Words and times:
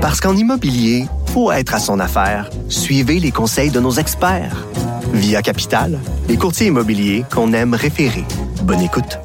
Parce 0.00 0.18
qu'en 0.18 0.34
immobilier, 0.34 1.04
faut 1.26 1.52
être 1.52 1.74
à 1.74 1.78
son 1.78 2.00
affaire. 2.00 2.48
Suivez 2.70 3.20
les 3.20 3.30
conseils 3.30 3.70
de 3.70 3.80
nos 3.80 3.92
experts. 3.92 4.66
Via 5.12 5.42
Capital, 5.42 5.98
les 6.26 6.38
courtiers 6.38 6.68
immobiliers 6.68 7.24
qu'on 7.30 7.52
aime 7.52 7.74
référer. 7.74 8.24
Bonne 8.62 8.80
écoute. 8.80 9.18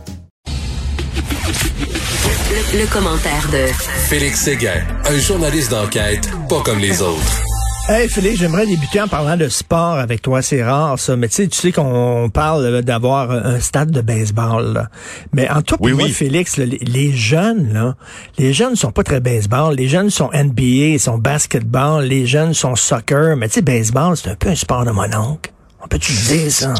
Le, 2.73 2.91
commentaire 2.91 3.47
de 3.53 3.67
Félix 4.07 4.41
Séguin, 4.41 4.83
un 5.05 5.17
journaliste 5.17 5.71
d'enquête 5.71 6.29
pas 6.49 6.61
comme 6.61 6.79
les 6.79 7.01
autres. 7.01 7.44
Hey 7.87 8.09
Félix, 8.09 8.39
j'aimerais 8.39 8.65
débuter 8.65 8.99
en 8.99 9.07
parlant 9.07 9.37
de 9.37 9.47
sport 9.47 9.99
avec 9.99 10.23
toi. 10.23 10.41
C'est 10.41 10.63
rare 10.63 10.97
ça, 10.97 11.15
mais 11.15 11.27
tu 11.27 11.35
sais, 11.35 11.47
tu 11.47 11.55
sais 11.55 11.71
qu'on 11.71 12.31
parle 12.33 12.81
d'avoir 12.81 13.29
un 13.29 13.59
stade 13.59 13.91
de 13.91 14.01
baseball. 14.01 14.73
Là. 14.73 14.89
Mais 15.33 15.47
en 15.51 15.61
tout 15.61 15.77
cas, 15.77 15.91
moi, 15.91 16.07
Félix, 16.07 16.57
les, 16.57 17.11
jeunes, 17.11 17.73
là, 17.73 17.95
les 18.39 18.53
jeunes 18.53 18.75
sont 18.75 18.91
pas 18.91 19.03
très 19.03 19.19
baseball. 19.19 19.75
Les 19.75 19.87
jeunes 19.87 20.09
sont 20.09 20.31
NBA, 20.33 20.93
ils 20.93 20.99
sont 20.99 21.19
basketball. 21.19 22.03
Les 22.05 22.25
jeunes 22.25 22.55
sont 22.55 22.75
soccer. 22.75 23.37
Mais 23.37 23.49
tu 23.49 23.55
sais, 23.55 23.61
baseball, 23.61 24.17
c'est 24.17 24.31
un 24.31 24.35
peu 24.35 24.49
un 24.49 24.55
sport 24.55 24.83
de 24.83 24.89
mon 24.89 25.13
oncle. 25.15 25.51
On 25.79 25.87
peut-tu 25.87 26.11
dire 26.11 26.51
ça? 26.51 26.73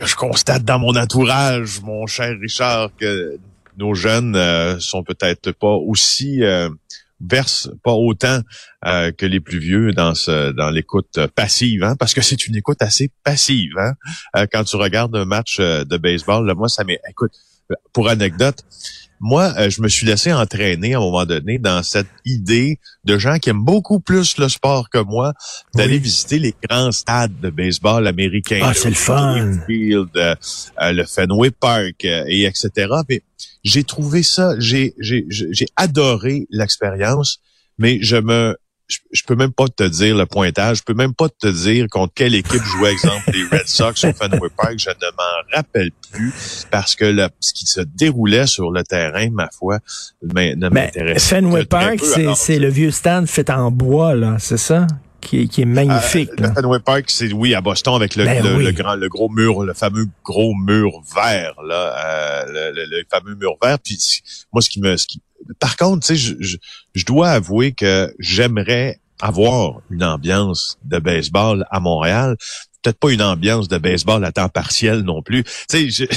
Je 0.00 0.14
constate 0.16 0.64
dans 0.64 0.78
mon 0.78 0.94
entourage, 0.96 1.80
mon 1.82 2.06
cher 2.06 2.36
Richard, 2.38 2.90
que 3.00 3.38
nos 3.78 3.94
jeunes 3.94 4.36
euh, 4.36 4.78
sont 4.80 5.02
peut-être 5.02 5.52
pas 5.52 5.72
aussi 5.72 6.42
euh, 6.42 6.68
versent 7.20 7.70
pas 7.82 7.92
autant 7.92 8.40
euh, 8.86 9.12
que 9.12 9.26
les 9.26 9.40
plus 9.40 9.58
vieux 9.58 9.92
dans 9.92 10.14
ce 10.14 10.52
dans 10.52 10.70
l'écoute 10.70 11.18
passive, 11.34 11.82
hein, 11.82 11.96
parce 11.98 12.14
que 12.14 12.20
c'est 12.20 12.46
une 12.46 12.56
écoute 12.56 12.80
assez 12.80 13.10
passive. 13.24 13.72
Hein, 13.78 14.46
quand 14.52 14.64
tu 14.64 14.76
regardes 14.76 15.16
un 15.16 15.24
match 15.24 15.58
de 15.58 15.96
baseball, 15.96 16.46
là, 16.46 16.54
moi 16.54 16.68
ça 16.68 16.84
m'est. 16.84 17.00
Écoute, 17.08 17.32
pour 17.92 18.08
anecdote, 18.08 18.62
moi, 19.20 19.54
euh, 19.56 19.70
je 19.70 19.80
me 19.80 19.88
suis 19.88 20.06
laissé 20.06 20.32
entraîner 20.32 20.94
à 20.94 20.98
un 20.98 21.00
moment 21.00 21.24
donné 21.24 21.58
dans 21.58 21.82
cette 21.82 22.08
idée 22.24 22.78
de 23.04 23.18
gens 23.18 23.38
qui 23.38 23.48
aiment 23.50 23.64
beaucoup 23.64 23.98
plus 23.98 24.36
le 24.36 24.48
sport 24.48 24.90
que 24.90 24.98
moi 24.98 25.32
d'aller 25.74 25.98
visiter 25.98 26.38
les 26.38 26.54
grands 26.68 26.92
stades 26.92 27.40
de 27.40 27.50
baseball 27.50 28.06
américains. 28.06 28.60
Ah, 28.62 28.74
c'est 28.74 28.90
le 28.90 28.94
fun. 28.94 29.58
Field, 29.66 30.10
euh, 30.16 30.34
euh, 30.82 30.92
le 30.92 31.04
Fenway 31.04 31.50
Park 31.50 32.04
et 32.04 32.44
etc. 32.44 32.70
Mais 33.08 33.22
j'ai 33.64 33.84
trouvé 33.84 34.22
ça, 34.22 34.54
j'ai 34.58 34.94
adoré 35.76 36.46
l'expérience, 36.50 37.40
mais 37.78 37.98
je 38.02 38.16
me 38.16 38.56
je, 38.88 39.22
peux 39.24 39.34
même 39.34 39.52
pas 39.52 39.66
te 39.68 39.82
dire 39.82 40.16
le 40.16 40.26
pointage, 40.26 40.78
je 40.78 40.82
peux 40.82 40.94
même 40.94 41.14
pas 41.14 41.28
te 41.28 41.48
dire 41.48 41.86
contre 41.90 42.12
quelle 42.14 42.34
équipe 42.34 42.62
jouait, 42.62 42.92
exemple, 42.92 43.30
les 43.32 43.44
Red 43.44 43.66
Sox 43.66 44.04
au 44.04 44.12
Fenway 44.12 44.48
Park, 44.56 44.74
je 44.78 44.90
ne 44.90 45.10
m'en 45.16 45.56
rappelle 45.56 45.90
plus 46.12 46.32
parce 46.70 46.94
que 46.94 47.04
le, 47.04 47.28
ce 47.40 47.52
qui 47.52 47.66
se 47.66 47.80
déroulait 47.80 48.46
sur 48.46 48.70
le 48.70 48.84
terrain, 48.84 49.28
ma 49.30 49.48
foi, 49.50 49.78
ne 50.22 50.68
m'intéresse 50.68 51.28
pas. 51.28 51.36
Fenway 51.36 51.64
Park, 51.64 52.00
c'est 52.36 52.58
le 52.58 52.68
vieux 52.68 52.90
stand 52.90 53.26
fait 53.26 53.50
en 53.50 53.70
bois, 53.70 54.14
là, 54.14 54.36
c'est 54.38 54.58
ça? 54.58 54.86
Qui 55.26 55.40
est, 55.40 55.48
qui 55.48 55.62
est, 55.62 55.66
magnifique. 55.66 56.30
Euh, 56.40 56.46
le 56.46 56.52
Fenway 56.52 56.78
Park, 56.78 57.04
c'est 57.08 57.32
oui 57.32 57.54
à 57.54 57.60
Boston 57.60 57.94
avec 57.94 58.14
le, 58.14 58.24
ben 58.24 58.58
le, 58.58 58.70
grand, 58.70 58.94
le 58.94 59.08
gros 59.08 59.28
mur, 59.28 59.64
le 59.64 59.74
fameux 59.74 60.06
gros 60.24 60.54
mur 60.54 61.02
vert 61.14 61.54
là, 61.66 62.44
euh, 62.46 62.72
le, 62.72 62.84
le, 62.84 63.04
fameux 63.10 63.34
mur 63.34 63.56
vert. 63.60 63.78
Puis 63.80 63.98
moi, 64.52 64.62
ce 64.62 64.70
qui 64.70 64.80
me, 64.80 64.96
ce 64.96 65.06
qui, 65.06 65.20
par 65.58 65.76
contre, 65.76 66.06
tu 66.06 66.16
sais, 66.16 66.36
je, 66.38 66.56
je, 66.94 67.04
dois 67.04 67.30
avouer 67.30 67.72
que 67.72 68.14
j'aimerais 68.20 69.00
avoir 69.20 69.80
une 69.90 70.04
ambiance 70.04 70.78
de 70.84 70.98
baseball 70.98 71.66
à 71.70 71.80
Montréal. 71.80 72.36
Peut-être 72.82 72.98
pas 72.98 73.10
une 73.10 73.22
ambiance 73.22 73.66
de 73.66 73.78
baseball 73.78 74.24
à 74.24 74.30
temps 74.30 74.48
partiel 74.48 75.00
non 75.00 75.22
plus. 75.22 75.42
Tu 75.68 75.90
sais, 75.90 76.08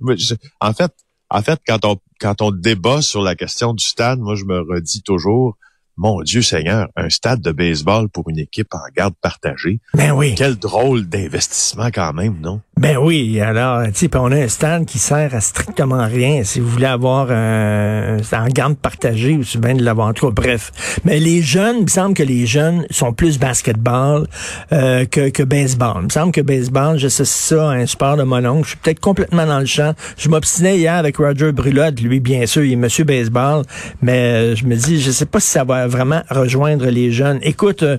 en 0.60 0.72
fait, 0.72 0.92
en 1.30 1.42
fait, 1.42 1.60
quand 1.66 1.84
on 1.84 1.98
quand 2.20 2.42
on 2.42 2.50
débat 2.50 3.02
sur 3.02 3.22
la 3.22 3.34
question 3.34 3.74
du 3.74 3.84
stade, 3.84 4.18
moi 4.18 4.34
je 4.34 4.44
me 4.44 4.60
redis 4.60 5.02
toujours, 5.02 5.56
mon 5.96 6.20
Dieu 6.22 6.42
Seigneur, 6.42 6.88
un 6.96 7.08
stade 7.08 7.40
de 7.40 7.52
baseball 7.52 8.08
pour 8.08 8.28
une 8.28 8.38
équipe 8.38 8.74
en 8.74 8.80
garde 8.94 9.14
partagée. 9.20 9.80
Ben 9.94 10.12
oui. 10.12 10.34
Quel 10.36 10.56
drôle 10.56 11.06
d'investissement 11.06 11.88
quand 11.92 12.12
même, 12.12 12.36
non? 12.40 12.60
Ben 12.78 12.98
oui, 12.98 13.40
alors, 13.40 13.86
tu 13.86 13.92
sais, 13.94 14.16
on 14.16 14.30
a 14.30 14.36
un 14.36 14.48
stade 14.48 14.84
qui 14.84 14.98
sert 14.98 15.34
à 15.34 15.40
strictement 15.40 16.06
rien. 16.06 16.44
Si 16.44 16.60
vous 16.60 16.68
voulez 16.68 16.86
avoir 16.86 17.30
un, 17.30 18.18
en 18.32 18.46
garde 18.48 18.76
partagée, 18.76 19.36
ou 19.36 19.42
si 19.42 19.56
bien 19.56 19.74
de 19.74 19.82
l'avoir. 19.82 20.08
En 20.08 20.12
tout 20.12 20.26
cas, 20.26 20.42
bref. 20.42 21.00
Mais 21.04 21.18
les 21.18 21.40
jeunes, 21.40 21.76
il 21.78 21.84
me 21.84 21.88
semble 21.88 22.14
que 22.14 22.22
les 22.22 22.46
jeunes 22.46 22.86
sont 22.90 23.14
plus 23.14 23.38
basketball 23.38 24.26
euh, 24.72 25.06
que, 25.06 25.30
que 25.30 25.42
baseball. 25.42 26.02
Il 26.02 26.04
me 26.04 26.10
semble 26.10 26.32
que 26.32 26.42
baseball, 26.42 26.98
je 26.98 27.08
sais 27.08 27.24
ça, 27.24 27.70
un 27.70 27.86
sport 27.86 28.18
de 28.18 28.24
mon 28.24 28.44
oncle. 28.44 28.64
Je 28.64 28.68
suis 28.70 28.78
peut-être 28.78 29.00
complètement 29.00 29.46
dans 29.46 29.60
le 29.60 29.66
champ. 29.66 29.94
Je 30.18 30.28
m'obstinais 30.28 30.76
hier 30.76 30.94
avec 30.94 31.16
Roger 31.16 31.52
Brulotte, 31.52 32.00
lui, 32.00 32.20
bien 32.20 32.44
sûr, 32.44 32.62
il 32.62 32.74
est 32.74 32.76
monsieur 32.76 33.04
baseball. 33.04 33.64
Mais 34.02 34.52
euh, 34.52 34.54
je 34.54 34.66
me 34.66 34.76
dis, 34.76 35.00
je 35.00 35.10
sais 35.10 35.26
pas 35.26 35.40
si 35.40 35.48
ça 35.48 35.64
va 35.64 35.85
vraiment 35.86 36.22
rejoindre 36.30 36.86
les 36.86 37.12
jeunes. 37.12 37.38
Écoute, 37.42 37.82
euh, 37.82 37.98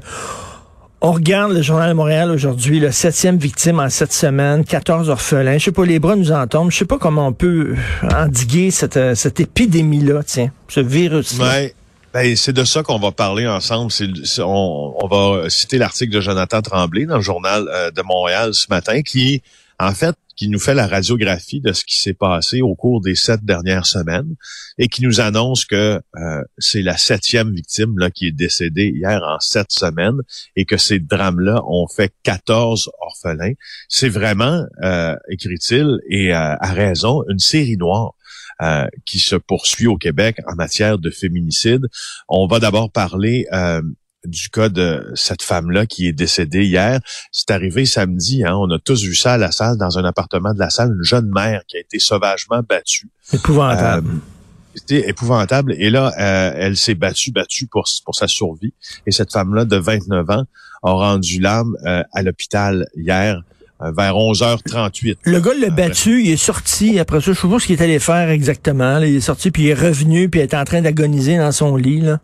on 1.01 1.11
regarde 1.11 1.51
le 1.51 1.61
Journal 1.61 1.89
de 1.89 1.93
Montréal 1.93 2.31
aujourd'hui, 2.31 2.79
le 2.79 2.91
septième 2.91 3.37
victime 3.37 3.79
en 3.79 3.89
sept 3.89 4.11
semaines, 4.11 4.65
14 4.65 5.09
orphelins. 5.09 5.57
Je 5.57 5.65
sais 5.65 5.71
pas, 5.71 5.85
les 5.85 5.99
bras 5.99 6.15
nous 6.15 6.31
en 6.31 6.47
tombent. 6.47 6.71
Je 6.71 6.77
sais 6.77 6.85
pas 6.85 6.97
comment 6.97 7.27
on 7.27 7.33
peut 7.33 7.75
endiguer 8.15 8.71
cette, 8.71 8.97
euh, 8.97 9.13
épidémie-là, 9.15 10.23
tiens, 10.23 10.51
ce 10.67 10.79
virus 10.79 11.37
Ouais. 11.39 11.75
Ben, 12.13 12.35
c'est 12.35 12.53
de 12.53 12.63
ça 12.63 12.81
qu'on 12.81 12.97
va 12.97 13.11
parler 13.11 13.45
ensemble. 13.47 13.91
on, 14.39 14.95
on, 14.99 15.07
va 15.07 15.49
citer 15.49 15.77
l'article 15.77 16.11
de 16.11 16.21
Jonathan 16.21 16.61
Tremblay 16.61 17.05
dans 17.05 17.17
le 17.17 17.21
Journal 17.21 17.67
euh, 17.71 17.91
de 17.91 18.01
Montréal 18.01 18.53
ce 18.53 18.65
matin 18.69 19.03
qui, 19.03 19.43
en 19.79 19.91
fait, 19.91 20.15
qui 20.37 20.49
nous 20.49 20.59
fait 20.59 20.75
la 20.75 20.87
radiographie 20.87 21.59
de 21.59 21.73
ce 21.73 21.83
qui 21.83 21.99
s'est 21.99 22.13
passé 22.13 22.61
au 22.61 22.75
cours 22.75 23.01
des 23.01 23.15
sept 23.15 23.43
dernières 23.43 23.85
semaines 23.85 24.35
et 24.77 24.87
qui 24.87 25.03
nous 25.03 25.19
annonce 25.19 25.65
que 25.65 25.99
euh, 26.15 26.43
c'est 26.57 26.83
la 26.83 26.95
septième 26.95 27.53
victime 27.53 27.97
là, 27.97 28.11
qui 28.11 28.27
est 28.27 28.31
décédée 28.31 28.93
hier 28.95 29.21
en 29.23 29.39
sept 29.39 29.71
semaines 29.71 30.21
et 30.55 30.65
que 30.65 30.77
ces 30.77 30.99
drames-là 30.99 31.61
ont 31.67 31.87
fait 31.87 32.13
14 32.23 32.91
orphelins. 33.01 33.53
C'est 33.89 34.09
vraiment, 34.09 34.65
euh, 34.83 35.15
écrit-il, 35.29 35.99
et 36.07 36.33
euh, 36.33 36.55
à 36.59 36.71
raison, 36.71 37.23
une 37.29 37.39
série 37.39 37.77
noire. 37.77 38.13
Euh, 38.59 38.87
qui 39.05 39.19
se 39.19 39.35
poursuit 39.35 39.85
au 39.85 39.97
Québec 39.97 40.37
en 40.47 40.55
matière 40.55 40.97
de 40.97 41.11
féminicide. 41.11 41.85
On 42.27 42.47
va 42.47 42.57
d'abord 42.57 42.91
parler 42.91 43.45
euh, 43.53 43.83
du 44.27 44.49
cas 44.49 44.69
de 44.69 45.11
cette 45.15 45.41
femme-là 45.41 45.85
qui 45.85 46.07
est 46.07 46.13
décédée 46.13 46.65
hier. 46.65 46.99
C'est 47.31 47.51
arrivé 47.51 47.85
samedi, 47.85 48.43
hein, 48.45 48.55
on 48.55 48.69
a 48.71 48.79
tous 48.79 49.03
vu 49.03 49.15
ça 49.15 49.33
à 49.33 49.37
la 49.37 49.51
salle, 49.51 49.77
dans 49.77 49.97
un 49.97 50.05
appartement 50.05 50.53
de 50.53 50.59
la 50.59 50.69
salle, 50.69 50.93
une 50.95 51.03
jeune 51.03 51.29
mère 51.33 51.61
qui 51.67 51.77
a 51.77 51.79
été 51.79 51.99
sauvagement 51.99 52.61
battue. 52.67 53.09
Épouvantable. 53.33 54.09
Euh, 54.09 54.19
c'était 54.75 55.09
épouvantable. 55.09 55.73
Et 55.77 55.89
là, 55.89 56.13
euh, 56.19 56.53
elle 56.55 56.77
s'est 56.77 56.95
battue, 56.95 57.31
battue 57.31 57.67
pour, 57.67 57.85
pour 58.05 58.15
sa 58.15 58.27
survie. 58.27 58.73
Et 59.07 59.11
cette 59.11 59.31
femme-là, 59.31 59.65
de 59.65 59.77
29 59.77 60.29
ans, 60.29 60.43
a 60.83 60.91
rendu 60.91 61.39
l'âme 61.39 61.75
euh, 61.85 62.03
à 62.13 62.21
l'hôpital 62.21 62.87
hier 62.95 63.41
vers 63.79 64.15
11h38. 64.15 65.17
Le 65.23 65.39
gars 65.39 65.53
l'a 65.53 65.69
battu, 65.69 66.23
il 66.23 66.31
est 66.31 66.35
sorti 66.35 66.97
après 66.97 67.21
ça. 67.21 67.33
Je 67.33 67.39
sais 67.39 67.47
pas 67.47 67.59
ce 67.59 67.67
qu'il 67.67 67.79
est 67.79 67.83
allé 67.83 67.99
faire 67.99 68.29
exactement. 68.29 68.97
Il 68.99 69.17
est 69.17 69.21
sorti, 69.21 69.51
puis 69.51 69.65
il 69.65 69.69
est 69.69 69.75
revenu, 69.75 70.29
puis 70.29 70.39
il 70.39 70.43
est 70.43 70.55
en 70.55 70.63
train 70.63 70.81
d'agoniser 70.81 71.37
dans 71.37 71.51
son 71.51 71.75
lit. 71.75 72.01
Là. 72.01 72.19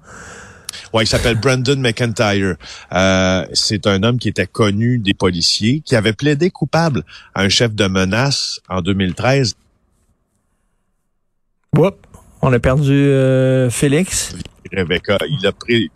Ouais, 0.93 1.03
il 1.03 1.07
s'appelle 1.07 1.39
Brandon 1.39 1.77
McIntyre. 1.77 2.55
Euh, 2.91 3.45
c'est 3.53 3.87
un 3.87 4.03
homme 4.03 4.19
qui 4.19 4.29
était 4.29 4.47
connu 4.47 4.99
des 4.99 5.13
policiers, 5.13 5.81
qui 5.81 5.95
avait 5.95 6.13
plaidé 6.13 6.49
coupable 6.49 7.03
à 7.33 7.41
un 7.41 7.49
chef 7.49 7.73
de 7.73 7.87
menace 7.87 8.59
en 8.69 8.81
2013. 8.81 9.55
Oups, 11.77 11.97
on 12.41 12.53
a 12.53 12.59
perdu 12.59 12.91
euh, 12.91 13.69
Félix. 13.69 14.35
Rebecca, 14.71 15.17
il 15.29 15.45
a 15.45 15.51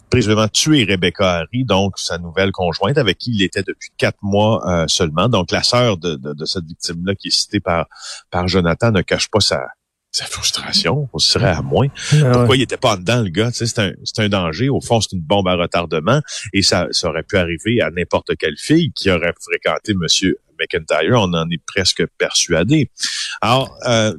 précisément 0.09 0.47
tué 0.47 0.85
Rebecca 0.87 1.39
Harry, 1.39 1.65
donc 1.65 1.97
sa 1.97 2.17
nouvelle 2.17 2.51
conjointe, 2.51 2.97
avec 2.97 3.17
qui 3.17 3.31
il 3.31 3.41
était 3.41 3.63
depuis 3.63 3.89
quatre 3.97 4.21
mois 4.21 4.61
euh, 4.69 4.85
seulement. 4.87 5.29
Donc 5.29 5.51
la 5.51 5.63
sœur 5.63 5.97
de, 5.97 6.15
de, 6.15 6.33
de 6.33 6.45
cette 6.45 6.65
victime-là, 6.65 7.15
qui 7.15 7.29
est 7.29 7.35
citée 7.35 7.59
par, 7.59 7.87
par 8.29 8.47
Jonathan, 8.47 8.91
ne 8.91 9.01
cache 9.01 9.29
pas 9.29 9.39
sa, 9.39 9.61
sa 10.11 10.25
frustration, 10.25 11.09
on 11.13 11.19
serait 11.19 11.51
à 11.51 11.61
moins. 11.61 11.87
Ah 12.13 12.31
Pourquoi 12.31 12.55
il 12.55 12.61
était 12.63 12.77
pas 12.77 12.97
dedans, 12.97 13.21
le 13.21 13.29
gars? 13.29 13.51
C'est 13.53 13.77
un, 13.79 13.91
un 14.17 14.29
danger. 14.29 14.69
Au 14.69 14.81
fond, 14.81 15.01
c'est 15.01 15.11
une 15.13 15.21
bombe 15.21 15.47
à 15.47 15.55
retardement. 15.55 16.21
Et 16.53 16.61
ça, 16.61 16.87
ça 16.91 17.09
aurait 17.09 17.23
pu 17.23 17.37
arriver 17.37 17.81
à 17.81 17.91
n'importe 17.91 18.35
quelle 18.37 18.57
fille 18.57 18.91
qui 18.93 19.11
aurait 19.11 19.33
fréquenté 19.39 19.93
Monsieur 19.93 20.39
McIntyre. 20.59 21.13
On 21.15 21.33
en 21.33 21.49
est 21.49 21.61
presque 21.65 22.05
persuadé. 22.17 22.89
Alors, 23.41 23.77
euh, 23.87 24.13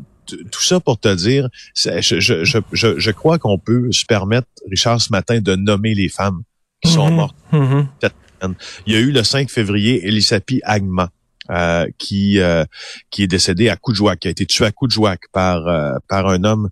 tout 0.53 0.63
ça 0.63 0.79
pour 0.79 1.01
te 1.01 1.13
dire, 1.15 1.49
je, 1.75 2.01
je, 2.01 2.45
je, 2.45 2.99
je 2.99 3.11
crois 3.11 3.39
qu'on 3.39 3.59
peut 3.59 3.91
se 3.91 4.05
permettre, 4.05 4.49
Richard, 4.71 5.01
ce 5.01 5.11
matin, 5.11 5.41
de 5.41 5.57
nommer 5.57 5.95
les 5.95 6.09
femmes 6.09 6.43
qui 6.83 6.93
sont 6.93 7.09
mm-hmm. 7.09 7.15
mortes. 7.15 7.37
Mm-hmm. 7.53 8.55
Il 8.87 8.93
y 8.93 8.97
a 8.97 9.01
eu 9.01 9.11
le 9.11 9.25
5 9.25 9.51
février 9.51 10.07
Elisapi 10.07 10.61
Agma. 10.65 11.11
Euh, 11.51 11.87
qui 11.97 12.41
euh, 12.41 12.67
qui 13.09 13.23
est 13.23 13.27
décédé 13.27 13.71
à 13.71 13.77
Coudjouac, 13.77 14.19
qui 14.19 14.29
a 14.29 14.31
été 14.31 14.45
tué 14.45 14.67
à 14.67 14.71
Coudjouac 14.71 15.21
par 15.33 15.67
euh, 15.67 15.95
par 16.07 16.27
un 16.27 16.45
homme, 16.45 16.69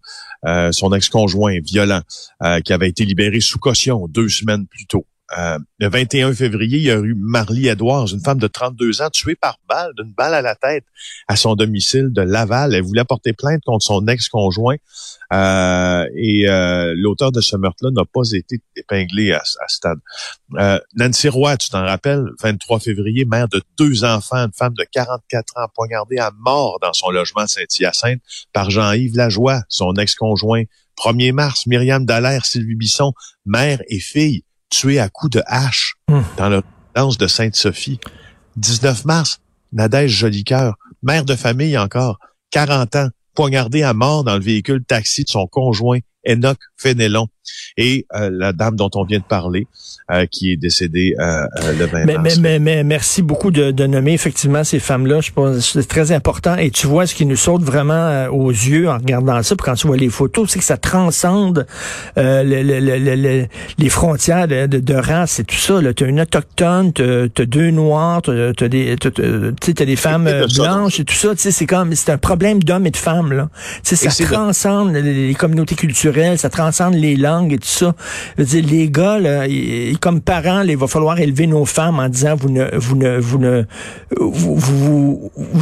son 0.70 0.93
ex-conjoint 0.93 1.58
violent, 1.61 2.02
qui 2.64 2.73
avait 2.73 2.88
été 2.88 3.05
libéré 3.05 3.40
sous 3.40 3.58
caution 3.58 4.06
deux 4.06 4.28
semaines 4.28 4.67
plus 4.67 4.87
tôt. 4.87 5.06
Euh, 5.37 5.58
le 5.78 5.88
21 5.88 6.34
février, 6.34 6.78
il 6.78 6.84
y 6.84 6.90
a 6.90 6.99
eu 6.99 7.14
Marlie 7.17 7.67
Edwards, 7.69 8.06
une 8.12 8.20
femme 8.20 8.38
de 8.38 8.46
32 8.46 9.02
ans, 9.02 9.11
tuée 9.11 9.34
par 9.34 9.58
balle, 9.69 9.93
d'une 9.96 10.12
balle 10.12 10.34
à 10.34 10.43
la 10.43 10.55
tête, 10.55 10.84
à 11.26 11.37
son 11.37 11.56
domicile 11.56 12.12
de 12.12 12.23
Laval. 12.23 12.75
Elle 12.75 12.82
voulait 12.82 13.05
porter 13.05 13.32
plainte 13.32 13.62
contre 13.64 13.84
son 13.84 14.06
ex-conjoint. 14.06 14.76
Euh, 15.32 16.06
et 16.14 16.49
euh, 16.49 16.94
l'auteur 16.96 17.32
de 17.32 17.40
ce 17.40 17.56
meurtre-là 17.56 17.90
n'a 17.90 18.05
pas 18.05 18.31
été 18.32 18.61
épinglé 18.76 19.32
à, 19.32 19.38
à 19.38 19.69
ce 19.69 19.76
stade. 19.76 19.99
Nancy 20.94 21.29
Roy, 21.29 21.56
tu 21.56 21.70
t'en 21.70 21.84
rappelles, 21.84 22.25
23 22.40 22.79
février, 22.79 23.25
mère 23.25 23.49
de 23.49 23.61
deux 23.76 24.05
enfants, 24.05 24.37
une 24.37 24.52
femme 24.52 24.75
de 24.75 24.84
44 24.93 25.56
ans 25.56 25.67
poignardée 25.75 26.19
à 26.19 26.31
mort 26.38 26.79
dans 26.81 26.93
son 26.93 27.11
logement 27.11 27.46
Saint-Hyacinthe 27.49 28.20
par 28.52 28.70
Jean-Yves 28.70 29.17
Lajoie, 29.17 29.62
son 29.69 29.94
ex-conjoint. 29.94 30.62
1er 30.96 31.32
mars, 31.32 31.67
Myriam 31.67 32.06
Dallaire, 32.06 32.46
Sylvie 32.46 32.75
Bisson, 32.75 33.12
mère 33.44 33.82
et 33.88 34.00
fille, 34.00 34.44
tuées 34.71 34.99
à 35.01 35.09
coups 35.09 35.33
de 35.33 35.43
hache 35.47 35.95
Hum. 36.09 36.25
dans 36.37 36.49
le 36.49 36.63
résidence 36.95 37.19
de 37.19 37.27
Sainte-Sophie. 37.27 38.01
19 38.57 39.05
mars, 39.05 39.39
Nadège 39.73 40.13
Jolicoeur, 40.13 40.75
mère 41.03 41.25
de 41.25 41.35
famille 41.35 41.77
encore, 41.77 42.19
40 42.51 42.97
ans, 42.97 43.09
poignardée 43.35 43.83
à 43.83 43.93
mort 43.93 44.25
dans 44.25 44.35
le 44.37 44.43
véhicule 44.43 44.83
taxi 44.85 45.25
de 45.25 45.29
son 45.29 45.47
conjoint 45.47 45.99
Enoch 46.27 46.59
Fénélon. 46.77 47.27
Et 47.76 48.06
euh, 48.14 48.31
la 48.32 48.52
dame 48.52 48.76
dont 48.76 48.90
on 48.94 49.04
vient 49.04 49.19
de 49.19 49.25
parler, 49.25 49.66
euh, 50.10 50.26
qui 50.31 50.52
est 50.52 50.56
décédée 50.56 51.14
euh, 51.19 51.44
euh, 51.62 51.72
le 51.78 51.87
20 51.87 52.04
Mais, 52.04 52.14
mars. 52.19 52.37
mais, 52.38 52.58
mais, 52.58 52.58
mais 52.58 52.84
merci 52.84 53.22
beaucoup 53.22 53.50
de, 53.50 53.70
de 53.70 53.87
nommer 53.87 54.12
effectivement 54.12 54.64
ces 54.64 54.78
femmes-là. 54.78 55.20
Je 55.20 55.32
pense 55.32 55.56
que 55.72 55.81
c'est 55.82 55.88
très 55.88 56.12
important. 56.12 56.56
Et 56.56 56.70
tu 56.70 56.87
vois, 56.87 57.06
ce 57.06 57.14
qui 57.14 57.26
nous 57.26 57.37
saute 57.37 57.62
vraiment 57.62 57.93
euh, 57.94 58.28
aux 58.28 58.50
yeux 58.50 58.88
en 58.88 58.98
regardant 58.98 59.43
ça, 59.43 59.54
puis 59.56 59.64
quand 59.64 59.75
tu 59.75 59.87
vois 59.87 59.96
les 59.96 60.08
photos, 60.08 60.50
c'est 60.50 60.58
que 60.58 60.64
ça 60.64 60.76
transcende 60.76 61.66
euh, 62.19 62.43
le- 62.43 62.62
le- 62.62 62.81
le- 62.81 62.98
le- 62.98 63.14
le- 63.16 63.46
les 63.78 63.88
frontières 63.88 64.48
de, 64.48 64.66
de, 64.66 64.78
de 64.78 64.94
race 64.94 65.38
et 65.40 65.44
tout 65.44 65.56
ça. 65.56 65.81
Tu 65.94 66.04
as 66.04 66.06
une 66.06 66.20
autochtone, 66.20 66.93
tu 66.93 67.02
as 67.02 67.46
deux 67.46 67.70
noirs, 67.70 68.22
tu 68.22 68.31
as, 68.31 68.69
des, 68.69 68.96
sais, 69.02 69.75
t'as 69.75 69.84
des 69.84 69.96
femmes 69.96 70.31
blanches 70.56 71.00
et 71.00 71.04
tout 71.04 71.14
ça. 71.14 71.28
C'est 71.37 71.66
comme 71.66 71.94
c'est 71.94 72.10
un 72.12 72.19
problème 72.19 72.62
d'hommes 72.62 72.87
et 72.87 72.90
de 72.90 72.96
femmes. 72.96 73.32
Là. 73.32 73.48
Tu 73.84 73.96
sais, 73.96 74.06
Et 74.06 74.10
Ça 74.10 74.25
transcende 74.25 74.93
les, 74.94 75.26
les 75.28 75.34
communautés 75.34 75.75
culturelles, 75.75 76.38
ça 76.38 76.48
transcende 76.48 76.94
les 76.94 77.16
langues 77.16 77.36
et 77.44 77.59
tout 77.59 77.67
ça. 77.67 77.94
Les 78.38 78.91
gars, 78.91 79.19
comme 80.00 80.21
parents, 80.21 80.62
il 80.62 80.77
va 80.77 80.87
falloir 80.87 81.19
élever 81.19 81.47
nos 81.47 81.65
femmes 81.65 82.00
en 82.00 82.09
disant 82.09 82.37
vous 82.37 82.49
ne 83.38 83.65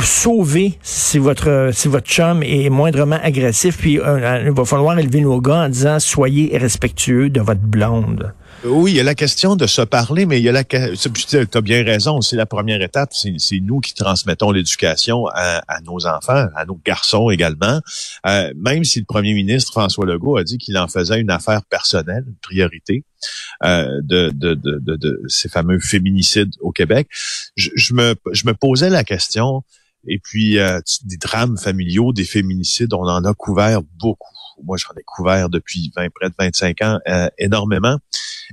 sauvez 0.03 0.79
si 0.83 1.19
votre 1.19 1.71
si 1.73 1.89
votre 1.89 2.07
chum 2.07 2.43
est 2.43 2.71
moindrement 2.71 3.19
agressif, 3.23 3.79
puis 3.79 3.95
il 3.95 4.51
va 4.53 4.65
falloir 4.65 4.99
élever 4.99 5.21
nos 5.21 5.41
gars 5.41 5.65
en 5.65 5.69
disant 5.69 5.99
soyez 5.99 6.57
respectueux 6.57 7.31
de 7.31 7.41
votre 7.41 7.61
blonde. 7.61 8.33
Oui, 8.67 8.93
il 8.93 8.97
y 8.97 9.01
a 9.01 9.05
la 9.05 9.15
question 9.15 9.57
de 9.57 9.67
se 9.67 9.83
parler, 9.83 10.25
mais 10.25 10.41
il 10.41 10.45
y 10.45 10.49
a 10.49 10.53
la 10.53 10.65
tu 10.65 10.79
as 10.79 11.61
bien 11.61 11.85
raison, 11.85 12.23
c'est 12.23 12.37
la 12.37 12.47
première 12.47 12.81
étape, 12.81 13.13
c'est 13.13 13.61
nous 13.61 13.81
qui 13.81 13.93
transmettons 13.93 14.53
l'éducation 14.53 15.27
à, 15.27 15.63
à 15.69 15.83
nos 15.83 16.07
enfants, 16.07 16.47
à 16.57 16.65
nos 16.65 16.81
garçons 16.83 17.29
également. 17.29 17.83
Euh, 18.27 18.55
même 18.57 18.83
si 18.85 19.01
le 19.01 19.05
premier 19.05 19.35
ministre 19.35 19.71
François 19.73 20.07
Legault 20.07 20.39
a 20.39 20.45
dit 20.45 20.57
qu'il 20.57 20.79
en 20.79 20.89
faisait 20.89 21.21
une 21.21 21.31
affaire 21.31 21.63
personnelle, 21.67 22.25
une 22.27 22.39
priorité 22.41 23.05
euh, 23.65 24.01
de, 24.03 24.31
de, 24.31 24.55
de, 24.55 24.79
de, 24.79 25.21
ces 25.29 25.51
fameux 25.51 25.79
féminicides 25.79 26.53
au 26.61 26.73
Québec, 26.73 27.09
je, 27.57 27.93
me, 27.93 28.15
je 28.33 28.47
me 28.47 28.55
posais 28.55 28.89
la 28.89 29.05
question, 29.05 29.63
et 30.07 30.19
puis 30.19 30.59
euh, 30.59 30.81
des 31.05 31.19
drames 31.19 31.59
familiaux, 31.59 32.15
des 32.15 32.25
féminicides, 32.25 32.95
on 32.95 33.07
en 33.07 33.27
a 33.27 33.35
couvert 33.35 33.83
beaucoup. 34.01 34.33
Moi, 34.63 34.77
j'en 34.79 34.95
ai 34.99 35.03
couvert 35.05 35.51
depuis 35.51 35.93
20, 35.97 36.09
près 36.15 36.31
de 36.31 36.35
25 36.39 36.83
ans, 36.83 36.99
euh, 37.09 37.29
énormément. 37.39 37.99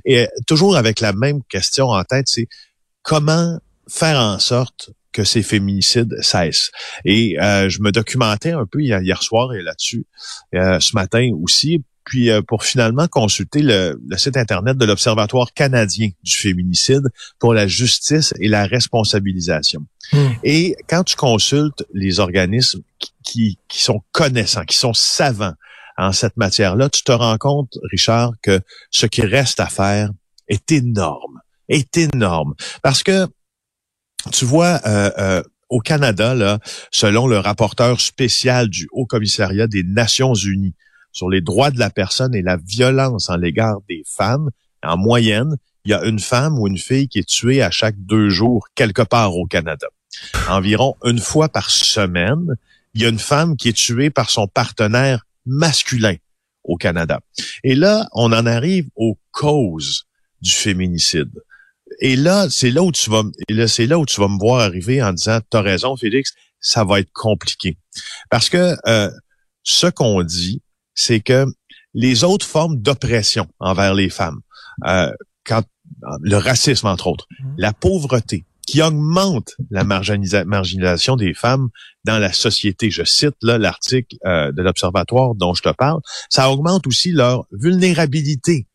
Et 0.04 0.20
euh, 0.20 0.26
toujours 0.46 0.76
avec 0.76 1.00
la 1.00 1.12
même 1.12 1.42
question 1.44 1.88
en 1.88 2.04
tête, 2.04 2.26
c'est 2.28 2.48
comment 3.02 3.58
faire 3.88 4.18
en 4.18 4.38
sorte 4.38 4.90
que 5.12 5.24
ces 5.24 5.42
féminicides 5.42 6.16
cessent? 6.22 6.70
Et 7.04 7.38
euh, 7.40 7.68
je 7.68 7.80
me 7.80 7.92
documentais 7.92 8.52
un 8.52 8.66
peu 8.66 8.80
hier, 8.80 9.02
hier 9.02 9.22
soir 9.22 9.52
et 9.54 9.62
là-dessus, 9.62 10.06
euh, 10.54 10.80
ce 10.80 10.94
matin 10.94 11.30
aussi, 11.42 11.82
puis 12.04 12.30
euh, 12.30 12.42
pour 12.42 12.64
finalement 12.64 13.06
consulter 13.08 13.62
le, 13.62 14.00
le 14.08 14.16
site 14.16 14.36
Internet 14.36 14.76
de 14.76 14.84
l'Observatoire 14.84 15.52
canadien 15.52 16.10
du 16.22 16.32
féminicide 16.32 17.08
pour 17.38 17.54
la 17.54 17.66
justice 17.66 18.34
et 18.40 18.48
la 18.48 18.66
responsabilisation. 18.66 19.84
Hmm. 20.12 20.30
Et 20.42 20.76
quand 20.88 21.04
tu 21.04 21.16
consultes 21.16 21.84
les 21.92 22.18
organismes 22.18 22.82
qui, 22.98 23.12
qui, 23.22 23.58
qui 23.68 23.82
sont 23.82 24.02
connaissants, 24.12 24.64
qui 24.64 24.76
sont 24.76 24.94
savants 24.94 25.54
en 25.96 26.12
cette 26.12 26.36
matière-là, 26.36 26.88
tu 26.88 27.02
te 27.02 27.12
rends 27.12 27.38
compte, 27.38 27.78
Richard, 27.90 28.32
que 28.42 28.60
ce 28.90 29.06
qui 29.06 29.22
reste 29.22 29.60
à 29.60 29.66
faire 29.66 30.10
est 30.48 30.72
énorme, 30.72 31.40
est 31.68 31.96
énorme. 31.96 32.54
Parce 32.82 33.02
que, 33.02 33.26
tu 34.32 34.44
vois, 34.44 34.80
euh, 34.86 35.10
euh, 35.18 35.42
au 35.68 35.80
Canada, 35.80 36.58
selon 36.90 37.26
le 37.26 37.38
rapporteur 37.38 38.00
spécial 38.00 38.68
du 38.68 38.88
Haut 38.92 39.06
Commissariat 39.06 39.66
des 39.66 39.82
Nations 39.82 40.34
Unies 40.34 40.74
sur 41.12 41.30
les 41.30 41.40
droits 41.40 41.70
de 41.70 41.78
la 41.78 41.90
personne 41.90 42.34
et 42.34 42.42
la 42.42 42.56
violence 42.56 43.30
en 43.30 43.36
l'égard 43.36 43.78
des 43.88 44.02
femmes, 44.06 44.50
en 44.82 44.96
moyenne, 44.96 45.56
il 45.84 45.90
y 45.90 45.94
a 45.94 46.04
une 46.04 46.18
femme 46.18 46.58
ou 46.58 46.68
une 46.68 46.78
fille 46.78 47.08
qui 47.08 47.18
est 47.18 47.28
tuée 47.28 47.62
à 47.62 47.70
chaque 47.70 47.96
deux 47.98 48.28
jours 48.28 48.66
quelque 48.74 49.02
part 49.02 49.34
au 49.36 49.46
Canada. 49.46 49.88
Environ 50.48 50.96
une 51.04 51.18
fois 51.18 51.48
par 51.48 51.70
semaine, 51.70 52.54
il 52.94 53.02
y 53.02 53.06
a 53.06 53.08
une 53.08 53.18
femme 53.18 53.56
qui 53.56 53.68
est 53.68 53.76
tuée 53.76 54.10
par 54.10 54.30
son 54.30 54.46
partenaire 54.46 55.24
masculin 55.46 56.16
au 56.64 56.76
Canada. 56.76 57.20
Et 57.64 57.74
là, 57.74 58.08
on 58.12 58.32
en 58.32 58.46
arrive 58.46 58.88
aux 58.96 59.18
causes 59.30 60.04
du 60.40 60.50
féminicide. 60.50 61.30
Et 62.00 62.16
là, 62.16 62.48
c'est 62.50 62.70
là 62.70 62.82
où 62.82 62.92
tu 62.92 63.10
vas, 63.10 63.22
et 63.48 63.54
là, 63.54 63.68
c'est 63.68 63.86
là 63.86 63.98
où 63.98 64.06
tu 64.06 64.20
vas 64.20 64.28
me 64.28 64.38
voir 64.38 64.60
arriver 64.60 65.02
en 65.02 65.12
disant, 65.12 65.40
t'as 65.50 65.60
raison, 65.60 65.96
Félix, 65.96 66.32
ça 66.60 66.84
va 66.84 67.00
être 67.00 67.12
compliqué. 67.12 67.78
Parce 68.30 68.48
que 68.48 68.76
euh, 68.86 69.10
ce 69.62 69.86
qu'on 69.88 70.22
dit, 70.22 70.62
c'est 70.94 71.20
que 71.20 71.46
les 71.94 72.24
autres 72.24 72.46
formes 72.46 72.80
d'oppression 72.80 73.46
envers 73.58 73.94
les 73.94 74.08
femmes, 74.08 74.40
euh, 74.86 75.12
quand 75.44 75.62
le 76.22 76.36
racisme 76.36 76.86
entre 76.86 77.08
autres, 77.08 77.28
la 77.56 77.72
pauvreté, 77.72 78.44
qui 78.66 78.80
augmente 78.82 79.54
la 79.70 79.84
marginalisa- 79.84 80.44
marginalisation 80.44 81.16
des 81.16 81.34
femmes 81.34 81.68
dans 82.04 82.18
la 82.18 82.32
société. 82.32 82.90
Je 82.90 83.04
cite 83.04 83.34
là 83.42 83.58
l'article 83.58 84.16
euh, 84.24 84.52
de 84.52 84.62
l'Observatoire 84.62 85.34
dont 85.34 85.54
je 85.54 85.62
te 85.62 85.70
parle. 85.70 86.00
Ça 86.30 86.50
augmente 86.50 86.86
aussi 86.86 87.12
leur 87.12 87.44
vulnérabilité 87.52 88.66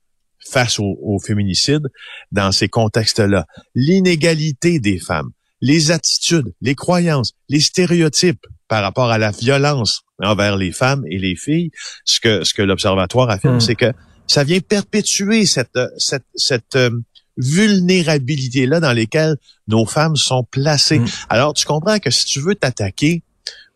face 0.52 0.80
au, 0.80 0.98
au 1.02 1.20
féminicide 1.20 1.88
dans 2.32 2.52
ces 2.52 2.70
contextes-là. 2.70 3.46
L'inégalité 3.76 4.80
des 4.80 5.00
femmes, 5.00 5.32
les 5.62 5.92
attitudes, 5.92 6.54
les 6.62 6.76
croyances, 6.76 7.34
les 7.50 7.60
stéréotypes 7.62 8.46
par 8.68 8.84
rapport 8.84 9.10
à 9.10 9.18
la 9.18 9.32
violence 9.32 10.02
envers 10.22 10.58
les 10.58 10.72
femmes 10.72 11.04
et 11.10 11.18
les 11.18 11.36
filles, 11.36 11.72
ce 12.06 12.20
que, 12.20 12.44
ce 12.44 12.54
que 12.54 12.62
l'Observatoire 12.62 13.30
affirme, 13.30 13.56
Hmm. 13.56 13.60
c'est 13.62 13.76
que 13.76 13.92
ça 14.28 14.44
vient 14.44 14.60
perpétuer 14.60 15.46
cette, 15.46 15.76
euh, 15.78 15.88
cette, 15.98 16.26
cette 16.36 16.76
euh, 16.76 16.90
vulnérabilité-là 17.38 18.80
dans 18.80 18.94
lesquelles 18.94 19.36
nos 19.68 19.86
femmes 19.86 20.16
sont 20.16 20.44
placées. 20.50 21.00
Mm. 21.00 21.06
Alors, 21.30 21.54
tu 21.54 21.66
comprends 21.66 22.00
que 22.00 22.10
si 22.12 22.26
tu 22.26 22.40
veux 22.40 22.56
t'attaquer 22.56 23.22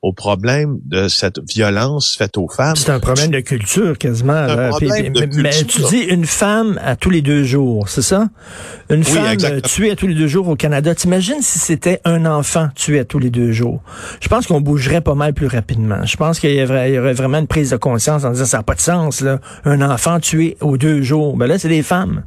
au 0.01 0.13
problème 0.13 0.79
de 0.86 1.07
cette 1.07 1.39
violence 1.47 2.15
faite 2.17 2.36
aux 2.36 2.47
femmes, 2.47 2.75
C'est 2.75 2.89
un 2.89 3.00
problème 3.00 3.29
de 3.29 3.39
culture 3.39 4.00
quasiment. 4.00 4.33
un 4.33 4.69
de 4.71 5.41
mais, 5.41 5.51
tu 5.63 5.81
dis 5.89 6.00
une 6.00 6.25
femme 6.25 6.79
à 6.83 6.95
tous 6.95 7.12
les 7.12 7.21
deux 7.21 7.43
jours, 7.43 7.88
c'est 7.88 8.01
ça? 8.01 8.27
Une 8.89 9.03
femme 9.03 9.25
euh, 9.25 9.31
exactement. 9.31 9.62
tuée 9.62 9.91
à 9.91 9.95
tous 9.95 10.07
les 10.07 10.15
deux 10.15 10.25
jours 10.27 10.47
au 10.47 10.55
Canada. 10.55 10.95
T'imagines 10.95 11.43
si 11.43 11.59
c'était 11.59 12.01
un 12.03 12.25
enfant 12.25 12.69
tué 12.74 12.97
à 13.00 13.05
tous 13.05 13.19
les 13.19 13.29
deux 13.29 13.51
jours? 13.51 13.83
Je 14.21 14.27
pense 14.27 14.47
qu'on 14.47 14.59
bougerait 14.59 15.01
pas 15.01 15.13
mal 15.13 15.36
plus 15.36 15.45
rapidement. 15.45 16.03
Je 16.03 16.17
pense 16.17 16.39
qu'il 16.39 16.51
y, 16.55 16.63
aurait- 16.63 16.89
il 16.89 16.95
y 16.95 17.00
aurait 17.00 17.13
vraiment 17.13 17.38
une 17.38 17.45
prise 17.47 17.69
de 17.69 17.77
conscience 17.77 18.24
en 18.24 18.31
disant 18.31 18.45
ça 18.45 18.57
n'a 18.57 18.63
pas 18.63 18.74
de 18.75 18.81
sens, 18.81 19.21
là. 19.21 19.39
Un 19.65 19.81
enfant 19.88 20.19
tué 20.19 20.57
aux 20.62 20.77
deux 20.77 21.03
jours. 21.03 21.38
Ben 21.38 21.45
là, 21.45 21.59
c'est 21.59 21.69
des 21.69 21.83
femmes. 21.83 22.24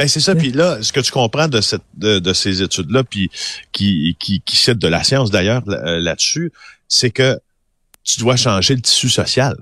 Ben 0.00 0.08
c'est 0.08 0.20
ça. 0.20 0.34
Puis 0.34 0.50
là, 0.50 0.82
ce 0.82 0.94
que 0.94 1.00
tu 1.00 1.12
comprends 1.12 1.46
de 1.46 1.60
cette 1.60 1.82
de, 1.92 2.20
de 2.20 2.32
ces 2.32 2.62
études-là, 2.62 3.04
puis 3.04 3.30
qui 3.70 4.16
qui 4.18 4.40
qui 4.40 4.56
citent 4.56 4.78
de 4.78 4.88
la 4.88 5.04
science 5.04 5.30
d'ailleurs 5.30 5.62
euh, 5.68 6.00
là-dessus, 6.00 6.54
c'est 6.88 7.10
que 7.10 7.38
tu 8.02 8.18
dois 8.18 8.36
changer 8.36 8.76
le 8.76 8.80
tissu 8.80 9.10
social. 9.10 9.54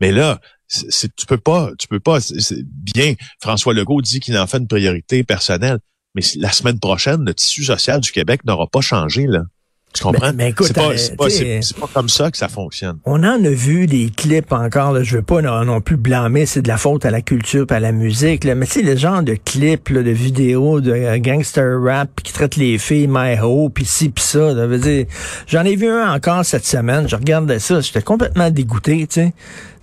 Mais 0.00 0.10
là, 0.10 0.40
c'est, 0.66 1.14
tu 1.14 1.24
peux 1.26 1.38
pas, 1.38 1.70
tu 1.78 1.86
peux 1.86 2.00
pas. 2.00 2.20
c'est 2.20 2.64
bien, 2.64 3.14
François 3.40 3.74
Legault 3.74 4.02
dit 4.02 4.18
qu'il 4.18 4.36
en 4.36 4.48
fait 4.48 4.58
une 4.58 4.66
priorité 4.66 5.22
personnelle, 5.22 5.78
mais 6.16 6.22
la 6.34 6.50
semaine 6.50 6.80
prochaine, 6.80 7.24
le 7.24 7.32
tissu 7.32 7.62
social 7.62 8.00
du 8.00 8.10
Québec 8.10 8.40
n'aura 8.44 8.66
pas 8.66 8.80
changé 8.80 9.28
là. 9.28 9.44
Tu 9.96 10.02
comprends? 10.02 10.26
Mais- 10.28 10.44
mais 10.44 10.50
écoute, 10.50 10.66
c'est 10.66 10.74
pas, 10.74 10.88
euh, 10.90 10.96
c'est 10.96 11.16
pas, 11.16 11.26
pas 11.80 11.90
comme 11.94 12.08
ça 12.08 12.30
que 12.30 12.36
ça 12.36 12.48
fonctionne. 12.48 12.98
On 13.04 13.22
en 13.24 13.42
a 13.44 13.48
vu 13.48 13.86
des 13.86 14.10
clips 14.14 14.52
encore, 14.52 14.92
là, 14.92 15.02
je 15.02 15.16
veux 15.16 15.22
pas 15.22 15.40
non, 15.40 15.64
non 15.64 15.80
plus 15.80 15.96
blâmer, 15.96 16.44
c'est 16.46 16.62
de 16.62 16.68
la 16.68 16.76
faute 16.76 17.04
à 17.06 17.10
la 17.10 17.22
culture, 17.22 17.64
à 17.70 17.80
la 17.80 17.92
musique, 17.92 18.44
là, 18.44 18.54
mais 18.54 18.66
tu 18.66 18.80
sais, 18.80 18.82
le 18.82 18.96
genre 18.96 19.22
de 19.22 19.36
clips, 19.42 19.88
là, 19.88 20.02
de 20.02 20.10
vidéos 20.10 20.80
de 20.80 20.92
euh, 20.92 21.18
gangster 21.18 21.80
rap 21.82 22.10
qui 22.22 22.32
traitent 22.32 22.56
les 22.56 22.78
filles 22.78 23.08
my 23.08 23.38
ho, 23.42 23.68
puis 23.70 23.84
ci, 23.84 24.08
puis 24.10 24.22
ça, 24.24 24.52
là, 24.52 24.66
veut 24.66 24.78
dire, 24.78 25.06
j'en 25.46 25.64
ai 25.64 25.76
vu 25.76 25.88
un 25.88 26.12
encore 26.12 26.44
cette 26.44 26.66
semaine, 26.66 27.08
je 27.08 27.16
regardais 27.16 27.58
ça, 27.58 27.80
j'étais 27.80 28.02
complètement 28.02 28.50
dégoûté, 28.50 29.06
tu 29.06 29.20
sais. 29.22 29.32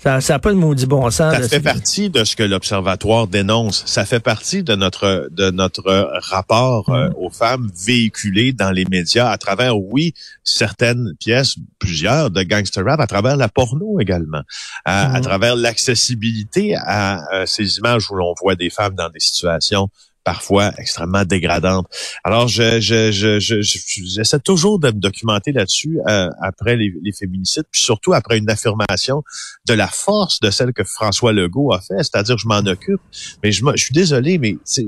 Ça 0.03 0.19
n'a 0.33 0.39
pas 0.39 0.49
de 0.51 0.57
maudit 0.57 0.85
bon 0.85 1.03
sens. 1.09 1.33
Ça 1.33 1.39
là, 1.39 1.47
fait 1.47 1.61
partie 1.61 2.09
de 2.09 2.23
ce 2.25 2.35
que 2.35 2.43
l'Observatoire 2.43 3.27
dénonce. 3.27 3.83
Ça 3.85 4.05
fait 4.05 4.19
partie 4.19 4.61
de 4.61 4.75
notre 4.75 5.29
de 5.31 5.49
notre 5.49 6.09
rapport 6.29 6.89
euh, 6.89 7.09
Mm. 7.09 7.13
aux 7.17 7.29
femmes 7.29 7.71
véhiculées 7.85 8.51
dans 8.53 8.71
les 8.71 8.85
médias 8.85 9.29
à 9.29 9.37
travers, 9.37 9.77
oui, 9.77 10.13
certaines 10.43 11.13
pièces, 11.19 11.55
plusieurs 11.79 12.29
de 12.31 12.43
gangster 12.43 12.83
rap, 12.85 12.99
à 12.99 13.07
travers 13.07 13.37
la 13.37 13.47
porno 13.49 13.99
également, 13.99 14.41
à, 14.85 15.13
à 15.15 15.19
Mm. 15.19 15.21
travers 15.23 15.55
l'accessibilité 15.55 16.75
à, 16.75 17.21
ces 17.45 17.77
images 17.77 18.09
où 18.11 18.15
l'on 18.15 18.33
voit 18.41 18.55
des 18.55 18.69
femmes 18.69 18.95
dans 18.95 19.09
des 19.09 19.19
situations 19.19 19.89
parfois 20.23 20.71
extrêmement 20.77 21.25
dégradantes. 21.25 21.87
Alors, 22.23 22.47
je, 22.47 22.79
je, 22.79 23.11
je, 23.11 23.39
je, 23.39 23.61
je- 23.61 23.79
j'essaie 24.05 24.39
toujours 24.39 24.79
de 24.79 24.87
me 24.87 24.99
documenter 24.99 25.51
là-dessus 25.51 25.99
euh, 26.07 26.29
après 26.41 26.75
les, 26.75 26.93
les 27.03 27.11
féminicides, 27.11 27.65
puis 27.71 27.81
surtout 27.81 28.13
après 28.13 28.37
une 28.37 28.49
affirmation 28.49 29.23
de 29.67 29.73
la 29.73 29.87
force 29.87 30.39
de 30.39 30.49
celle 30.49 30.73
que 30.73 30.83
François 30.83 31.33
Legault 31.33 31.73
a 31.73 31.79
fait, 31.81 31.97
c'est-à-dire 31.97 32.37
je 32.37 32.47
m'en 32.47 32.59
occupe. 32.59 33.01
Mais 33.43 33.51
je, 33.51 33.63
je 33.75 33.83
suis 33.83 33.93
désolé, 33.93 34.37
mais 34.37 34.57
c'est- 34.63 34.85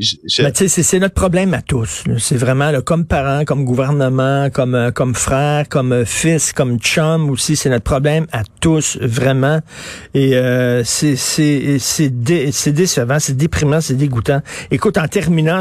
c'est 0.83 0.99
notre 0.99 1.13
problème 1.15 1.53
à 1.53 1.61
tous. 1.61 2.03
C'est 2.17 2.37
vraiment 2.37 2.71
là, 2.71 2.81
comme 2.81 3.05
parents, 3.05 3.43
comme 3.45 3.65
gouvernement, 3.65 4.49
comme 4.49 4.75
euh, 4.75 4.91
comme 4.91 5.15
frère, 5.15 5.67
comme 5.69 5.91
euh, 5.91 6.05
fils, 6.05 6.53
comme 6.53 6.79
chum 6.79 7.29
aussi. 7.29 7.55
C'est 7.55 7.69
notre 7.69 7.83
problème 7.83 8.25
à 8.31 8.43
tous 8.61 8.97
vraiment. 9.01 9.59
Et 10.13 10.35
euh, 10.35 10.83
c'est 10.83 11.15
c'est 11.15 11.77
c'est 11.79 12.09
décevant, 12.71 13.19
c'est 13.19 13.35
déprimant, 13.37 13.81
c'est 13.81 13.95
dégoûtant. 13.95 14.41
Écoute, 14.71 14.97
en 14.97 15.07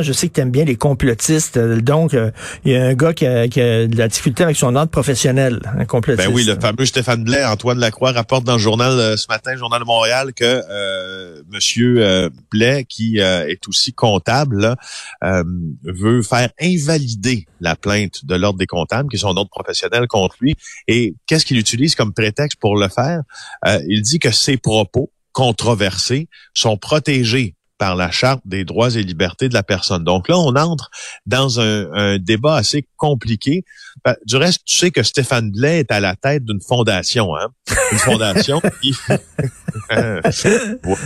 je 0.03 0.13
sais 0.13 0.29
que 0.29 0.35
tu 0.35 0.41
aimes 0.41 0.51
bien 0.51 0.65
les 0.65 0.77
complotistes. 0.77 1.57
euh, 1.57 1.81
donc, 1.81 2.15
euh, 2.15 2.31
il 2.65 2.73
y 2.73 2.77
a 2.77 2.85
un 2.85 2.95
gars 2.95 3.13
qui 3.13 3.27
a, 3.27 3.47
de 3.47 3.97
la 3.97 4.09
difficulté 4.09 4.43
avec 4.45 4.57
son 4.57 4.75
ordre 4.77 4.91
professionnel, 4.91 5.61
un 5.79 5.85
complotiste. 5.85 6.29
Ben 6.29 6.35
oui, 6.35 6.45
le 6.45 6.59
fameux 6.59 6.85
Stéphane 6.85 7.25
Blais, 7.25 7.45
Antoine 7.45 7.79
Lacroix 7.79 8.13
rapporte 8.13 8.45
dans 8.45 8.55
le 8.55 8.59
journal 8.59 8.93
euh, 8.93 9.17
ce 9.17 9.27
matin, 9.29 9.57
Journal 9.57 9.81
de 9.81 9.87
Montréal, 9.87 10.33
que 10.33 10.45
euh, 10.45 11.43
Monsieur 11.51 12.31
Blais, 12.51 12.85
qui 12.89 13.19
est 13.19 13.69
aussi 13.69 13.93
comptable, 13.93 14.75
veut 15.23 16.23
faire 16.23 16.51
invalider 16.61 17.47
la 17.61 17.77
plainte 17.77 18.25
de 18.25 18.35
l'ordre 18.35 18.59
des 18.59 18.67
comptables, 18.67 19.09
qui 19.09 19.17
est 19.17 19.21
son 19.21 19.37
ordre 19.37 19.51
professionnel 19.51 20.07
contre 20.07 20.37
lui. 20.41 20.57
Et 20.89 21.15
qu'est-ce 21.27 21.47
qu'il 21.47 21.59
utilise 21.59 21.95
comme 21.95 22.13
prétexte 22.13 22.59
pour 22.61 22.77
le 22.77 22.89
faire? 22.89 23.23
Il 23.89 24.03
dit 24.03 24.19
que 24.19 24.31
ses 24.31 24.57
propos 24.57 25.11
controversés 25.33 26.29
sont 26.55 26.77
protégés 26.77 27.55
par 27.85 27.97
la 27.97 28.11
charte 28.11 28.41
des 28.47 28.65
droits 28.65 28.97
et 28.97 29.03
libertés 29.03 29.51
de 29.51 29.53
la 29.53 29.63
personne. 29.63 30.05
Donc 30.05 30.31
là, 30.31 30.39
on 30.39 30.57
entre 30.57 30.89
dans 31.27 31.61
un, 31.61 31.93
un 31.93 32.19
débat 32.19 32.57
assez 32.57 32.89
compliqué. 32.97 33.63
Ben, 34.03 34.17
Du 34.25 34.37
reste, 34.37 34.63
tu 34.65 34.75
sais 34.75 34.91
que 34.91 35.03
Stéphane 35.03 35.51
Blais 35.51 35.81
est 35.81 35.93
à 35.93 36.01
la 36.01 36.17
tête 36.17 36.47
d'une 36.47 36.63
fondation, 36.63 37.37
hein? 37.37 37.49
Une 37.93 37.99
fondation 37.99 38.63
qui, 38.81 38.93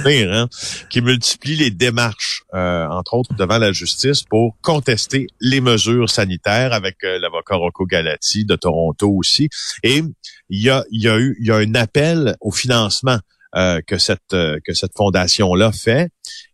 dire, 0.05 0.33
hein, 0.33 0.49
qui 0.89 1.01
multiplie 1.01 1.57
les 1.57 1.73
démarches, 1.73 2.45
euh, 2.55 2.87
entre 2.87 3.15
autres 3.15 3.35
devant 3.35 3.59
la 3.59 3.73
justice, 3.73 4.23
pour 4.23 4.57
contester 4.63 5.27
les 5.41 5.61
mesures 5.61 6.09
sanitaires 6.09 6.73
avec 6.73 7.03
euh, 7.03 7.19
l'avocat 7.19 7.57
Rocco 7.57 7.87
Galati 7.87 8.45
de 8.45 8.55
Toronto 8.55 9.11
aussi. 9.11 9.49
Et 9.83 10.05
il 10.49 10.63
y 10.63 10.71
a, 10.71 10.85
il 10.93 11.03
y 11.03 11.09
a 11.09 11.19
eu 11.19 11.37
il 11.41 11.49
y 11.49 11.51
a 11.51 11.57
un 11.57 11.75
appel 11.75 12.37
au 12.41 12.53
financement 12.53 13.19
euh, 13.57 13.81
que 13.87 13.99
cette 13.99 14.35
euh, 14.35 14.59
que 14.65 14.75
cette 14.75 14.95
fondation 14.97 15.55
là 15.55 15.73
fait 15.73 16.11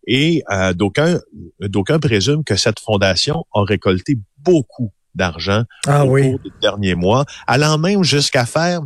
et 0.07 0.43
euh, 0.51 0.73
d'aucuns 0.73 1.21
d'aucuns 1.61 1.99
présument 1.99 2.43
que 2.43 2.57
cette 2.57 2.79
fondation 2.81 3.45
a 3.53 3.65
récolté 3.65 4.17
beaucoup 4.39 4.93
d'argent 5.15 5.65
Ah 5.87 6.05
au 6.05 6.11
oui. 6.11 6.31
cours 6.31 6.41
des 6.41 6.51
derniers 6.61 6.95
mois, 6.95 7.25
allant 7.47 7.79
même 7.79 8.03
jusqu'à 8.05 8.47
faire 8.47 8.81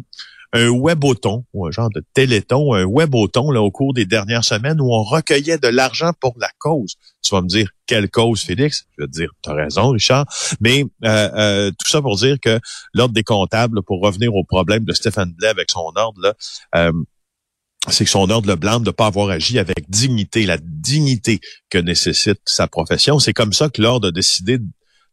un 0.53 0.69
weboton, 0.71 1.45
ou 1.53 1.67
un 1.67 1.71
genre 1.71 1.91
de 1.91 2.03
téléthon, 2.15 2.73
un 2.75 2.85
weboton 2.85 3.51
là, 3.51 3.61
au 3.61 3.71
cours 3.71 3.93
des 3.93 4.07
dernières 4.07 4.45
semaines 4.45 4.81
où 4.81 4.93
on 4.93 5.03
recueillait 5.03 5.59
de 5.59 5.69
l'argent 5.69 6.13
pour 6.21 6.35
la 6.39 6.49
cause. 6.59 6.97
Tu 7.23 7.35
vas 7.35 7.43
me 7.43 7.49
dire, 7.49 7.69
quelle 7.87 8.09
cause, 8.09 8.43
Félix? 8.43 8.87
Je 8.97 9.03
vais 9.03 9.09
te 9.09 9.13
dire, 9.13 9.31
tu 9.43 9.51
as 9.51 9.55
raison, 9.55 9.91
Richard. 9.91 10.25
Mais 10.61 10.85
euh, 11.05 11.29
euh, 11.35 11.71
tout 11.71 11.91
ça 11.91 12.01
pour 12.01 12.17
dire 12.17 12.39
que 12.41 12.59
l'Ordre 12.95 13.13
des 13.13 13.25
comptables, 13.25 13.83
pour 13.83 14.01
revenir 14.01 14.35
au 14.35 14.45
problème 14.45 14.85
de 14.85 14.93
Stéphane 14.93 15.33
Blais 15.37 15.49
avec 15.49 15.71
son 15.71 15.93
ordre, 15.97 16.21
là, 16.23 16.33
euh, 16.77 16.93
c'est 17.91 18.05
que 18.05 18.11
son 18.11 18.31
ordre 18.31 18.49
le 18.49 18.57
blâme 18.57 18.83
de 18.83 18.89
ne 18.89 18.93
pas 18.93 19.07
avoir 19.07 19.31
agi 19.31 19.59
avec 19.59 19.89
dignité, 19.89 20.47
la 20.47 20.59
dignité 20.61 21.41
que 21.71 21.79
nécessite 21.79 22.41
sa 22.45 22.67
profession. 22.67 23.19
C'est 23.19 23.33
comme 23.33 23.53
ça 23.53 23.69
que 23.69 23.83
l'ordre 23.83 24.09
a 24.09 24.11
décidé 24.11 24.59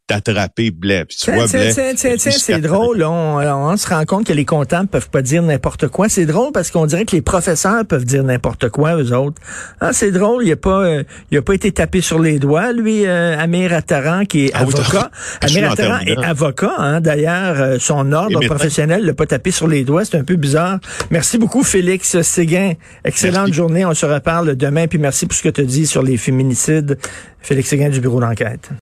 d'attraper 0.07 0.71
Blais. 0.71 1.05
Puis 1.05 1.17
tu 1.19 1.31
vois, 1.31 1.47
Tiens, 1.47 1.59
Blais, 1.61 1.73
tiens, 1.73 1.83
tiens, 1.95 2.15
tiens, 2.17 2.31
jusqu'à- 2.31 2.55
c'est 2.55 2.61
drôle. 2.61 3.03
On, 3.03 3.37
on 3.39 3.77
se 3.77 3.87
rend 3.87 4.03
compte 4.05 4.27
que 4.27 4.33
les 4.33 4.45
comptables 4.45 4.87
peuvent 4.87 5.09
pas 5.09 5.21
dire 5.21 5.41
n'importe 5.41 5.87
quoi. 5.87 6.09
C'est 6.09 6.25
drôle 6.25 6.51
parce 6.51 6.69
qu'on 6.69 6.85
dirait 6.85 7.05
que 7.05 7.15
les 7.15 7.21
professeurs 7.21 7.85
peuvent 7.85 8.05
dire 8.05 8.23
n'importe 8.23 8.69
quoi, 8.69 8.95
eux 9.01 9.13
autres. 9.13 9.41
Ah, 9.81 9.93
c'est 9.93 10.11
drôle. 10.11 10.45
Il 10.45 10.51
a 10.51 10.55
pas, 10.55 10.83
euh, 10.85 11.03
il 11.31 11.37
a 11.37 11.41
pas 11.41 11.53
été 11.53 11.71
tapé 11.71 12.01
sur 12.01 12.19
les 12.19 12.37
doigts, 12.37 12.71
lui, 12.71 13.05
euh, 13.05 13.37
Amir 13.39 13.73
Attaran, 13.73 14.25
qui 14.25 14.45
est 14.45 14.51
Ah 14.53 14.59
avocat. 14.61 15.09
Amir 15.41 15.71
Attaran 15.71 15.99
est 16.05 16.17
avocat. 16.23 16.73
Hein, 16.77 17.01
D'ailleurs, 17.01 17.59
euh, 17.59 17.77
son 17.79 18.11
ordre 18.11 18.39
professionnel 18.45 19.05
l'a 19.05 19.13
pas 19.13 19.25
tapé 19.25 19.51
sur 19.51 19.67
les 19.67 19.83
doigts. 19.83 20.05
C'est 20.05 20.17
un 20.17 20.23
peu 20.23 20.35
bizarre. 20.35 20.79
Merci 21.09 21.37
beaucoup, 21.37 21.63
Félix 21.63 22.21
Séguin. 22.21 22.73
Excellente 23.03 23.35
Merci. 23.47 23.53
journée. 23.53 23.85
On 23.85 23.93
se 23.93 24.05
reparle 24.05 24.55
demain. 24.55 24.87
Puis 24.87 24.99
merci 24.99 25.25
pour 25.25 25.35
ce 25.35 25.41
que 25.43 25.49
tu 25.49 25.63
dit 25.65 25.87
sur 25.87 26.03
les 26.03 26.17
féminicides. 26.17 26.97
Félix 27.41 27.69
Séguin 27.69 27.89
du 27.89 27.99
bureau 27.99 28.19
d'enquête. 28.19 28.69